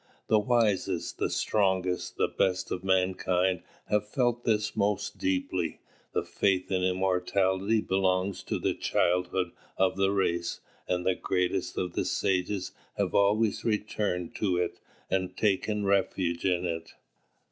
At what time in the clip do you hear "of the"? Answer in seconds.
9.77-10.09, 11.77-12.05